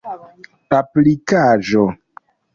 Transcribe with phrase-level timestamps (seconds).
[0.79, 1.85] aplikaĵo